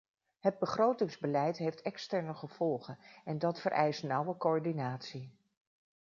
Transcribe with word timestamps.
Het 0.39 0.59
begrotingsbeleid 0.59 1.57
heeft 1.57 1.81
externe 1.81 2.33
gevolgen 2.33 2.99
en 3.25 3.37
dat 3.39 3.59
vereist 3.61 4.03
nauwe 4.03 4.37
coördinatie. 4.37 5.37